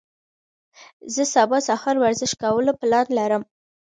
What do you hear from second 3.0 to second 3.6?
لرم.